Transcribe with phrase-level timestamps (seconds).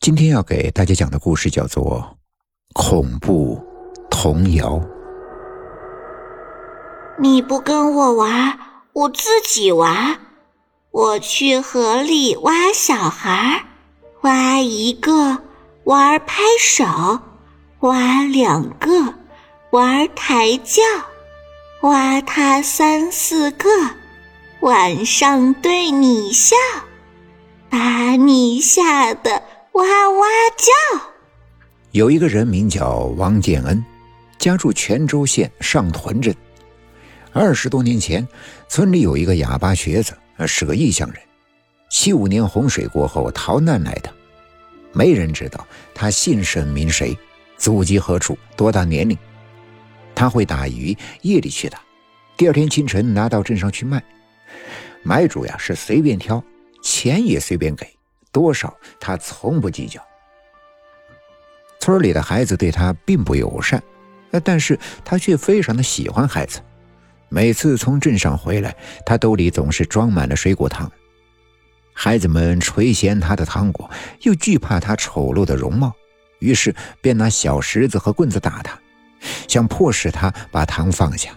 [0.00, 2.16] 今天要给大家讲的故事叫做
[2.72, 3.62] 《恐怖
[4.10, 4.78] 童谣》。
[7.18, 8.58] 你不跟我玩，
[8.94, 10.18] 我自己玩。
[10.90, 13.66] 我去河里挖小孩，
[14.22, 15.42] 挖一个
[15.84, 16.86] 玩拍手，
[17.80, 18.88] 挖两个
[19.68, 20.82] 玩抬轿，
[21.82, 23.68] 挖他三四个，
[24.60, 26.56] 晚上对你笑，
[27.68, 29.42] 把你吓得。
[29.72, 30.26] 哇哇
[30.56, 31.00] 叫！
[31.92, 33.84] 有一个人名叫王建恩，
[34.38, 36.34] 家住泉州县上屯镇。
[37.32, 38.26] 二十多年前，
[38.68, 40.12] 村里有一个哑巴瘸子，
[40.46, 41.22] 是个异乡人。
[41.90, 44.12] 七五年洪水过后逃难来的，
[44.92, 47.16] 没人知道他姓甚名谁，
[47.56, 49.16] 祖籍何处，多大年龄。
[50.14, 51.80] 他会打鱼，夜里去打，
[52.36, 54.02] 第二天清晨拿到镇上去卖。
[55.02, 56.42] 买主呀是随便挑，
[56.82, 57.86] 钱也随便给。
[58.32, 60.00] 多少他从不计较。
[61.80, 63.82] 村里的孩子对他并不友善，
[64.44, 66.60] 但是他却非常的喜欢孩子。
[67.28, 70.90] 每次从镇上回来，他兜里总是装满了水果糖。
[71.92, 73.90] 孩子们垂涎他的糖果，
[74.22, 75.94] 又惧怕他丑陋的容貌，
[76.38, 78.78] 于是便拿小石子和棍子打他，
[79.48, 81.30] 想迫使他把糖放下。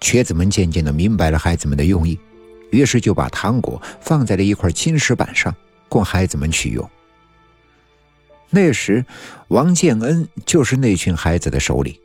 [0.00, 2.18] 瘸子们渐渐的明白了孩子们的用意。
[2.70, 5.54] 于是就把糖果放在了一块青石板上，
[5.88, 6.88] 供孩子们取用。
[8.50, 9.04] 那时，
[9.48, 11.98] 王建恩就是那群孩子的首领。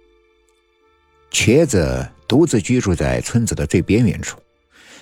[1.30, 4.40] 瘸子独自居住在村子的最边缘处，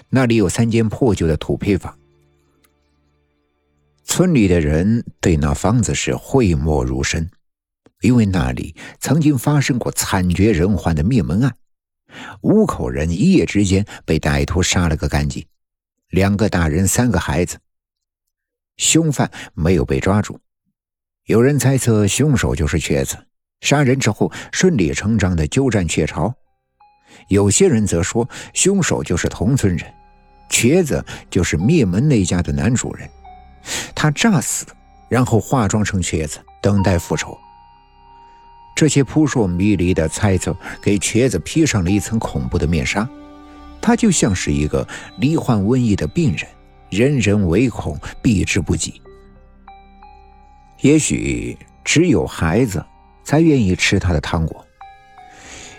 [0.10, 1.98] 那里有三间破旧的土坯房。
[4.04, 7.30] 村里的人对那房子是讳莫如深，
[8.02, 11.56] 因为那里曾经发生过惨绝人寰的灭门案。
[12.42, 15.46] 五口人一夜之间被歹徒杀了个干净，
[16.10, 17.58] 两个大人，三个孩子。
[18.78, 20.40] 凶犯没有被抓住，
[21.26, 23.18] 有人猜测凶手就是瘸子，
[23.62, 26.34] 杀人之后顺理成章的鸠占鹊巢；
[27.28, 29.94] 有些人则说凶手就是同村人，
[30.50, 33.10] 瘸子就是灭门那家的男主人，
[33.94, 34.66] 他诈死，
[35.10, 37.38] 然后化妆成瘸子，等待复仇。
[38.80, 43.06] 这些扑朔迷离的猜测给瘸子披上了一层恐怖的面纱，
[43.82, 46.48] 他就像是一个罹患瘟疫的病人，
[46.90, 49.02] 人人唯恐，避之不及。
[50.80, 52.82] 也许只有孩子
[53.22, 54.66] 才愿意吃他的糖果。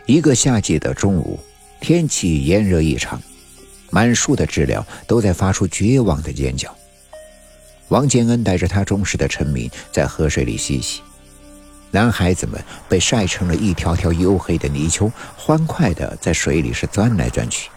[0.04, 1.40] 一个夏季的中午，
[1.80, 3.18] 天气炎热异常，
[3.88, 6.70] 满树的知了都在发出绝望的尖叫。
[7.88, 11.00] 王建恩带着他忠实的臣民在河水里嬉戏。
[11.92, 17.68] 男孩子们被晒成了一条条黝黑的泥鳅，欢快地在水里是钻来钻去。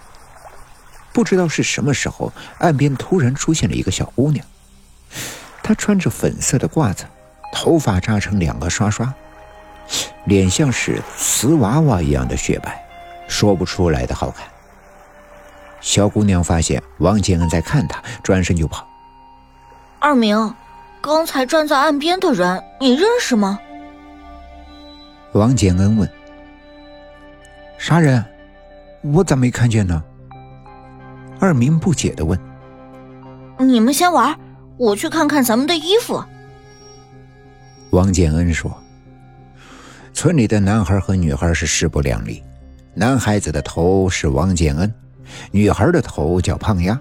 [1.12, 4.46] 不知道是什么时候，岸边突然出现了一个小姑娘，
[5.62, 7.06] 她穿着粉色的褂子，
[7.54, 9.14] 头发扎成两个刷刷，
[10.26, 12.84] 脸像是瓷娃娃一样的雪白，
[13.28, 14.46] 说不出来的好看。
[15.82, 18.88] 小姑娘发现王建恩在看她，转身就跑。
[20.00, 20.56] 二明，
[21.02, 23.60] 刚才站在岸边的人，你认识吗？
[25.34, 26.08] 王建恩问
[27.80, 28.24] ：“啥人？
[29.02, 30.04] 我咋没看见呢？”
[31.42, 32.40] 二明不解的问
[33.58, 34.40] ：“你们先玩，
[34.78, 36.24] 我去看看咱们的衣服。”
[37.90, 38.72] 王建恩说
[40.14, 42.44] ：“村里的男孩和女孩是势不两立，
[42.94, 44.94] 男孩子的头是王建恩，
[45.50, 47.00] 女孩的头叫胖丫。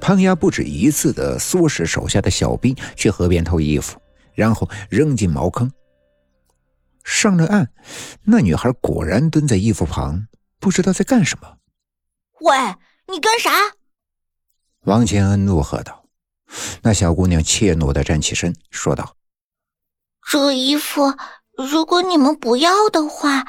[0.00, 3.98] 胖丫不止一次的唆使手下的小兵去河边偷衣服，
[4.32, 5.70] 然后扔进茅坑。”
[7.04, 7.68] 上了岸，
[8.24, 10.26] 那女孩果然蹲在衣服旁，
[10.58, 11.58] 不知道在干什么。
[12.40, 12.56] 喂，
[13.08, 13.50] 你干啥？
[14.84, 16.06] 王千恩怒喝道。
[16.82, 19.16] 那小姑娘怯懦的站起身，说道
[20.26, 21.14] ：“这衣服，
[21.56, 23.44] 如果你们不要的话，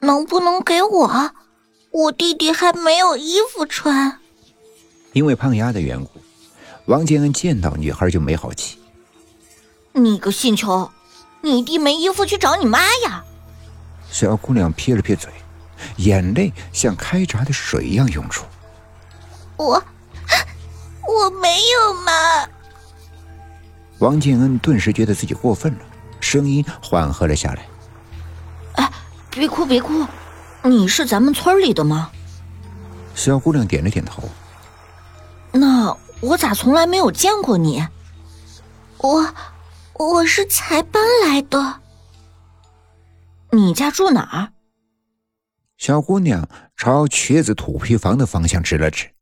[0.00, 1.34] 能不能给我？
[1.90, 4.20] 我弟弟还没有衣服穿。”
[5.12, 6.20] 因为胖丫的缘故，
[6.86, 8.78] 王建恩见到女孩就没好气。
[9.92, 10.90] 你个姓邱！
[11.44, 13.22] 你弟没衣服去找你妈呀！
[14.10, 15.30] 小姑娘撇了撇嘴，
[15.96, 18.46] 眼泪像开闸的水一样涌出。
[19.58, 19.74] 我
[21.06, 22.48] 我没有妈。
[23.98, 25.80] 王建恩顿时觉得自己过分了，
[26.18, 27.66] 声音缓和了下来。
[28.76, 28.90] 哎，
[29.30, 30.06] 别哭别哭，
[30.62, 32.10] 你是咱们村里的吗？
[33.14, 34.22] 小姑娘点了点头。
[35.52, 37.86] 那我咋从来没有见过你？
[38.96, 39.34] 我。
[39.98, 41.80] 我是才搬来的。
[43.52, 44.52] 你家住哪儿？
[45.76, 49.13] 小姑娘朝瘸子土坯房的方向指了指。